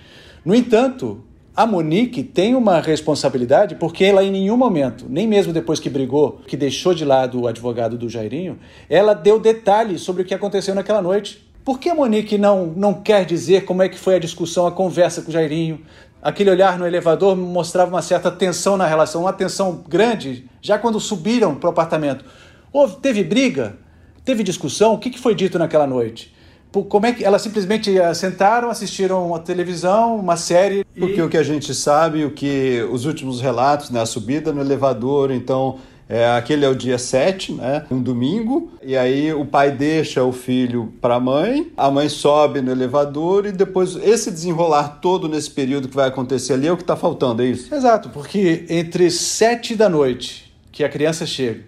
No 0.44 0.56
entanto, 0.56 1.24
a 1.58 1.66
Monique 1.66 2.22
tem 2.22 2.54
uma 2.54 2.80
responsabilidade 2.80 3.74
porque 3.74 4.06
ela 4.06 4.24
em 4.24 4.30
nenhum 4.30 4.56
momento, 4.56 5.08
nem 5.10 5.26
mesmo 5.26 5.52
depois 5.52 5.80
que 5.80 5.90
brigou, 5.90 6.40
que 6.46 6.56
deixou 6.56 6.94
de 6.94 7.04
lado 7.04 7.42
o 7.42 7.48
advogado 7.48 7.98
do 7.98 8.08
Jairinho, 8.08 8.60
ela 8.88 9.16
deu 9.16 9.40
detalhes 9.40 10.02
sobre 10.02 10.22
o 10.22 10.26
que 10.26 10.36
aconteceu 10.36 10.76
naquela 10.76 11.02
noite. 11.02 11.44
Por 11.66 11.80
que 11.80 11.90
a 11.90 11.96
Monique 11.96 12.38
não, 12.38 12.68
não 12.68 12.94
quer 12.94 13.26
dizer 13.26 13.66
como 13.66 13.82
é 13.82 13.90
que 13.90 13.98
foi 13.98 14.14
a 14.14 14.20
discussão, 14.20 14.68
a 14.68 14.72
conversa 14.72 15.24
com 15.24 15.30
o 15.30 15.34
Jairinho? 15.34 15.82
Aquele 16.22 16.52
olhar 16.52 16.78
no 16.78 16.86
elevador 16.86 17.36
mostrava 17.36 17.90
uma 17.90 18.04
certa 18.04 18.30
tensão 18.30 18.78
na 18.78 18.86
relação, 18.86 19.22
uma 19.22 19.34
tensão 19.34 19.84
grande, 19.90 20.48
já 20.62 20.78
quando 20.78 21.00
subiram 21.00 21.56
para 21.56 21.70
o 21.70 21.72
apartamento. 21.72 22.24
Houve, 22.72 22.98
teve 22.98 23.24
briga? 23.24 23.80
Teve 24.24 24.44
discussão? 24.44 24.94
O 24.94 25.00
que, 25.00 25.10
que 25.10 25.20
foi 25.20 25.34
dito 25.34 25.58
naquela 25.58 25.88
noite? 25.88 26.37
Como 26.72 27.06
é 27.06 27.14
que 27.14 27.24
elas 27.24 27.42
simplesmente 27.42 27.98
eh, 27.98 28.14
sentaram, 28.14 28.70
assistiram 28.70 29.26
uma 29.28 29.40
televisão, 29.40 30.18
uma 30.18 30.38
série. 30.38 30.86
Porque 30.98 31.20
e... 31.20 31.22
o 31.22 31.30
que 31.30 31.38
a 31.38 31.44
gente 31.44 31.74
sabe, 31.74 32.26
o 32.26 32.32
que 32.32 32.86
os 32.92 33.06
últimos 33.06 33.42
relatos, 33.42 33.90
né, 33.90 34.02
a 34.02 34.06
subida 34.06 34.52
no 34.52 34.62
elevador, 34.62 35.32
então 35.32 35.80
é, 36.10 36.26
aquele 36.32 36.64
é 36.64 36.70
o 36.70 36.76
dia 36.76 36.98
7, 36.98 37.54
né? 37.54 37.86
Um 37.92 38.02
domingo. 38.02 38.72
E 38.82 38.96
aí 38.96 39.34
o 39.34 39.46
pai 39.46 39.72
deixa 39.72 40.24
o 40.24 40.32
filho 40.32 40.94
para 41.02 41.16
a 41.16 41.20
mãe, 41.20 41.72
a 41.76 41.92
mãe 41.92 42.08
sobe 42.08 42.62
no 42.62 42.72
elevador 42.72 43.46
e 43.46 43.52
depois 43.52 43.96
esse 43.98 44.32
desenrolar 44.32 45.00
todo 45.02 45.28
nesse 45.28 45.52
período 45.52 45.90
que 45.90 45.96
vai 45.96 46.08
acontecer 46.08 46.54
ali 46.54 46.68
é 46.68 46.72
o 46.72 46.78
que 46.78 46.84
está 46.84 46.96
faltando, 46.96 47.42
é 47.42 47.48
isso? 47.48 47.74
Exato, 47.74 48.10
porque 48.10 48.66
entre 48.70 49.12
7 49.12 49.76
da 49.76 49.90
noite, 49.90 50.54
que 50.72 50.84
a 50.84 50.90
criança 50.90 51.26
chega, 51.26 51.64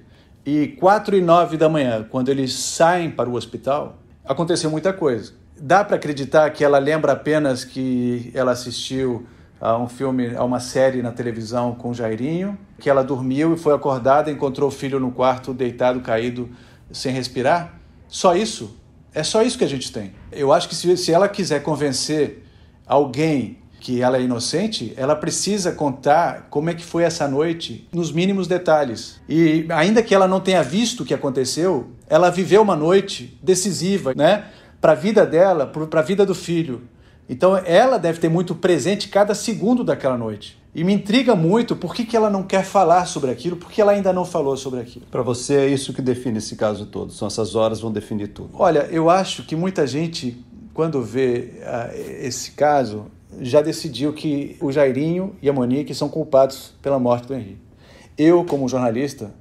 e 0.45 0.67
4 0.67 1.17
e 1.17 1.21
9 1.21 1.57
da 1.57 1.67
manhã, 1.67 2.05
quando 2.09 2.29
eles 2.29 2.53
saem 2.53 3.11
para 3.11 3.29
o 3.29 3.35
hospital, 3.35 3.97
aconteceu 4.29 4.69
muita 4.69 4.93
coisa. 4.93 5.33
Dá 5.59 5.83
para 5.83 5.95
acreditar 5.95 6.47
que 6.51 6.63
ela 6.63 6.77
lembra 6.77 7.13
apenas 7.13 7.65
que 7.65 8.31
ela 8.35 8.51
assistiu 8.51 9.25
a 9.59 9.75
um 9.75 9.89
filme, 9.89 10.35
a 10.35 10.43
uma 10.43 10.59
série 10.59 11.01
na 11.01 11.11
televisão 11.11 11.73
com 11.73 11.93
Jairinho, 11.93 12.57
que 12.77 12.89
ela 12.89 13.03
dormiu 13.03 13.55
e 13.55 13.57
foi 13.57 13.73
acordada, 13.73 14.31
encontrou 14.31 14.69
o 14.69 14.71
filho 14.71 14.99
no 14.99 15.11
quarto 15.11 15.51
deitado, 15.51 15.99
caído, 15.99 16.47
sem 16.91 17.11
respirar? 17.11 17.73
Só 18.07 18.35
isso? 18.35 18.77
É 19.13 19.23
só 19.23 19.41
isso 19.41 19.57
que 19.57 19.63
a 19.63 19.67
gente 19.67 19.91
tem. 19.91 20.13
Eu 20.31 20.53
acho 20.53 20.69
que 20.69 20.75
se, 20.75 20.95
se 20.95 21.11
ela 21.11 21.27
quiser 21.27 21.63
convencer 21.63 22.45
alguém 22.85 23.57
que 23.79 24.01
ela 24.01 24.17
é 24.17 24.21
inocente, 24.21 24.93
ela 24.95 25.15
precisa 25.15 25.71
contar 25.71 26.47
como 26.49 26.69
é 26.69 26.73
que 26.73 26.83
foi 26.83 27.03
essa 27.03 27.27
noite 27.27 27.87
nos 27.91 28.11
mínimos 28.11 28.47
detalhes. 28.47 29.19
E 29.27 29.65
ainda 29.69 30.03
que 30.03 30.13
ela 30.13 30.27
não 30.27 30.39
tenha 30.39 30.61
visto 30.61 31.01
o 31.01 31.05
que 31.05 31.13
aconteceu, 31.13 31.89
ela 32.09 32.29
viveu 32.29 32.61
uma 32.61 32.75
noite 32.75 33.37
decisiva, 33.41 34.13
né, 34.15 34.45
para 34.81 34.93
a 34.93 34.95
vida 34.95 35.25
dela, 35.25 35.67
para 35.67 35.99
a 35.99 36.03
vida 36.03 36.25
do 36.25 36.33
filho. 36.33 36.81
Então 37.29 37.55
ela 37.55 37.97
deve 37.97 38.19
ter 38.19 38.29
muito 38.29 38.55
presente 38.55 39.07
cada 39.07 39.35
segundo 39.35 39.83
daquela 39.83 40.17
noite. 40.17 40.57
E 40.73 40.83
me 40.83 40.93
intriga 40.93 41.35
muito 41.35 41.75
por 41.75 41.93
que, 41.93 42.05
que 42.05 42.15
ela 42.15 42.29
não 42.29 42.43
quer 42.43 42.63
falar 42.63 43.05
sobre 43.05 43.31
aquilo, 43.31 43.55
porque 43.55 43.81
ela 43.81 43.91
ainda 43.91 44.13
não 44.13 44.23
falou 44.23 44.55
sobre 44.55 44.79
aquilo. 44.79 45.05
Para 45.09 45.21
você 45.21 45.55
é 45.55 45.67
isso 45.67 45.93
que 45.93 46.01
define 46.01 46.37
esse 46.37 46.55
caso 46.55 46.85
todo, 46.85 47.11
são 47.11 47.27
essas 47.27 47.55
horas 47.55 47.79
vão 47.79 47.91
definir 47.91 48.29
tudo. 48.29 48.51
Olha, 48.53 48.87
eu 48.91 49.09
acho 49.09 49.43
que 49.43 49.55
muita 49.55 49.85
gente, 49.85 50.43
quando 50.73 51.01
vê 51.01 51.53
uh, 51.61 51.95
esse 52.21 52.51
caso, 52.51 53.05
já 53.41 53.61
decidiu 53.61 54.13
que 54.13 54.57
o 54.61 54.71
Jairinho 54.71 55.35
e 55.41 55.49
a 55.49 55.53
Monique 55.53 55.93
são 55.93 56.07
culpados 56.07 56.73
pela 56.81 56.99
morte 56.99 57.27
do 57.27 57.33
Henrique. 57.33 57.61
Eu, 58.17 58.43
como 58.43 58.67
jornalista, 58.67 59.31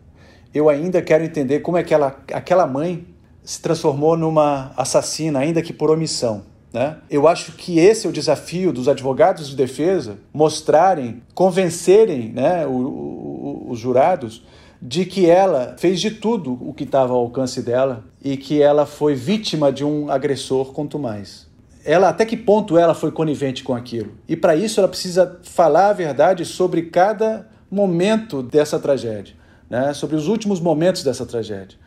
eu 0.52 0.68
ainda 0.68 1.02
quero 1.02 1.24
entender 1.24 1.60
como 1.60 1.76
é 1.76 1.82
que 1.82 1.92
ela, 1.92 2.16
aquela 2.32 2.66
mãe 2.66 3.06
se 3.42 3.60
transformou 3.60 4.16
numa 4.16 4.72
assassina, 4.76 5.38
ainda 5.38 5.62
que 5.62 5.72
por 5.72 5.90
omissão. 5.90 6.42
Né? 6.72 6.98
Eu 7.10 7.26
acho 7.26 7.52
que 7.52 7.78
esse 7.78 8.06
é 8.06 8.10
o 8.10 8.12
desafio 8.12 8.72
dos 8.72 8.88
advogados 8.88 9.48
de 9.48 9.56
defesa 9.56 10.18
mostrarem, 10.32 11.22
convencerem 11.34 12.30
né, 12.30 12.66
o, 12.66 12.70
o, 12.70 13.66
os 13.70 13.78
jurados 13.78 14.44
de 14.80 15.04
que 15.04 15.28
ela 15.28 15.74
fez 15.78 16.00
de 16.00 16.10
tudo 16.10 16.58
o 16.60 16.72
que 16.74 16.84
estava 16.84 17.12
ao 17.12 17.20
alcance 17.20 17.62
dela 17.62 18.04
e 18.22 18.36
que 18.36 18.62
ela 18.62 18.86
foi 18.86 19.14
vítima 19.14 19.72
de 19.72 19.84
um 19.84 20.10
agressor, 20.10 20.72
quanto 20.72 20.98
mais 20.98 21.48
ela 21.88 22.10
até 22.10 22.26
que 22.26 22.36
ponto 22.36 22.76
ela 22.76 22.92
foi 22.92 23.10
conivente 23.10 23.64
com 23.64 23.74
aquilo. 23.74 24.12
E 24.28 24.36
para 24.36 24.54
isso 24.54 24.78
ela 24.78 24.88
precisa 24.88 25.38
falar 25.42 25.88
a 25.88 25.92
verdade 25.94 26.44
sobre 26.44 26.82
cada 26.82 27.48
momento 27.70 28.42
dessa 28.42 28.78
tragédia. 28.78 29.34
Né, 29.68 29.92
sobre 29.94 30.16
os 30.16 30.28
últimos 30.28 30.60
momentos 30.60 31.02
dessa 31.02 31.26
tragédia. 31.26 31.78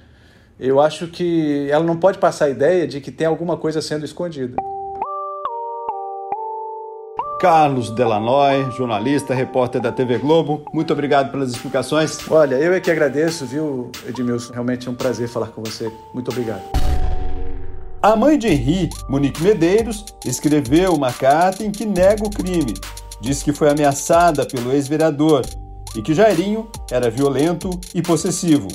Eu 0.60 0.80
acho 0.80 1.08
que 1.08 1.68
ela 1.72 1.84
não 1.84 1.98
pode 1.98 2.20
passar 2.20 2.46
a 2.46 2.50
ideia 2.50 2.88
de 2.88 3.02
que 3.02 3.12
tem 3.12 3.26
alguma 3.26 3.58
coisa 3.58 3.82
sendo 3.82 4.06
escondida. 4.06 4.56
Carlos 7.42 7.90
Delanoy, 7.90 8.70
jornalista, 8.78 9.34
repórter 9.34 9.82
da 9.82 9.92
TV 9.92 10.20
Globo, 10.20 10.64
muito 10.72 10.94
obrigado 10.94 11.32
pelas 11.32 11.50
explicações. 11.50 12.20
Olha, 12.30 12.54
eu 12.56 12.72
é 12.72 12.80
que 12.80 12.92
agradeço, 12.92 13.48
viu, 13.48 13.90
Edmilson? 14.08 14.54
Realmente 14.54 14.88
é 14.88 14.92
um 14.92 14.94
prazer 14.94 15.28
falar 15.28 15.48
com 15.48 15.64
você. 15.64 15.92
Muito 16.14 16.30
obrigado. 16.30 16.62
A 18.00 18.16
mãe 18.16 18.38
de 18.38 18.48
Henri, 18.48 18.90
Monique 19.10 19.42
Medeiros, 19.42 20.06
escreveu 20.24 20.94
uma 20.94 21.12
carta 21.12 21.64
em 21.64 21.72
que 21.72 21.84
nega 21.84 22.24
o 22.24 22.30
crime. 22.30 22.76
Diz 23.20 23.42
que 23.42 23.52
foi 23.52 23.70
ameaçada 23.70 24.46
pelo 24.46 24.72
ex-vereador 24.72 25.44
e 25.96 26.02
que 26.02 26.14
Jairinho 26.14 26.68
era 26.90 27.10
violento 27.10 27.70
e 27.94 28.02
possessivo. 28.02 28.68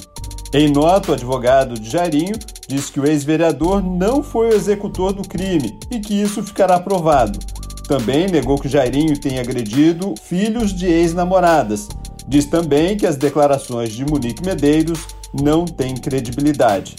Em 0.53 0.71
nota, 0.71 1.11
o 1.11 1.15
advogado 1.15 1.79
de 1.79 1.91
Jairinho 1.91 2.35
diz 2.69 2.89
que 2.89 3.01
o 3.01 3.07
ex-vereador 3.07 3.83
não 3.83 4.23
foi 4.23 4.49
o 4.49 4.55
executor 4.55 5.13
do 5.13 5.27
crime 5.27 5.79
e 5.91 6.01
que 6.01 6.15
isso 6.15 6.43
ficará 6.43 6.79
provado. 6.81 7.39
Também 7.87 8.27
negou 8.27 8.59
que 8.59 8.69
Jairinho 8.69 9.19
tenha 9.21 9.41
agredido 9.41 10.15
filhos 10.23 10.73
de 10.73 10.87
ex-namoradas. 10.87 11.89
Diz 12.27 12.47
também 12.47 12.97
que 12.97 13.07
as 13.07 13.17
declarações 13.17 13.93
de 13.93 14.05
Monique 14.05 14.45
Medeiros 14.45 15.07
não 15.33 15.65
têm 15.65 15.95
credibilidade. 15.95 16.97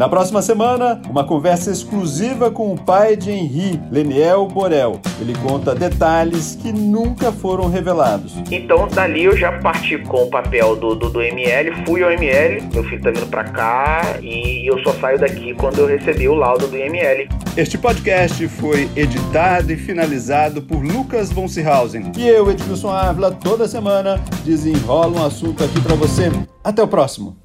Na 0.00 0.08
próxima 0.08 0.40
semana, 0.40 0.98
uma 1.10 1.24
conversa 1.24 1.70
exclusiva 1.70 2.50
com 2.50 2.72
o 2.72 2.84
pai 2.84 3.16
de 3.16 3.30
Henri, 3.30 3.78
Leniel 3.90 4.46
Borel. 4.46 4.98
Ele 5.20 5.34
conta 5.42 5.74
detalhes 5.74 6.56
que 6.56 6.72
nunca 6.72 7.30
foram 7.30 7.68
revelados. 7.68 8.34
Então, 8.50 8.88
dali 8.88 9.24
eu 9.24 9.36
já 9.36 9.52
parti 9.60 9.98
com 9.98 10.22
o 10.22 10.30
papel 10.30 10.74
do, 10.74 10.94
do, 10.94 11.10
do 11.10 11.20
ML, 11.20 11.84
fui 11.84 12.02
ao 12.02 12.10
ML, 12.10 12.62
meu 12.72 12.82
filho 12.84 13.02
tá 13.02 13.10
vindo 13.10 13.26
pra 13.26 13.44
cá 13.44 14.16
e 14.22 14.66
eu 14.66 14.82
só 14.82 14.94
saio 14.94 15.18
daqui 15.18 15.52
quando 15.52 15.80
eu 15.80 15.86
recebi 15.86 16.26
o 16.26 16.34
laudo 16.34 16.66
do 16.66 16.78
ML. 16.78 17.28
Este 17.54 17.76
podcast 17.76 18.48
foi 18.48 18.88
editado 18.96 19.70
e 19.70 19.76
finalizado 19.76 20.62
por 20.62 20.82
Lucas 20.82 21.30
von 21.30 21.46
Seehausen. 21.46 22.10
E 22.16 22.26
eu, 22.26 22.50
Edilson 22.50 22.88
Ávila, 22.88 23.32
toda 23.32 23.68
semana 23.68 24.18
desenrola 24.46 25.20
um 25.20 25.26
assunto 25.26 25.62
aqui 25.62 25.78
para 25.78 25.94
você. 25.94 26.32
Até 26.64 26.82
o 26.82 26.88
próximo. 26.88 27.36